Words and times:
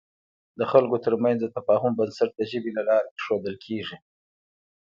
د 0.59 0.61
خلکو 0.71 0.95
تر 1.05 1.13
منځ 1.23 1.37
د 1.41 1.47
تفاهم 1.57 1.91
بنسټ 1.99 2.29
د 2.35 2.41
ژبې 2.51 2.71
له 2.77 2.83
لارې 2.89 3.09
اېښودل 3.15 3.55
کېږي. 3.65 3.97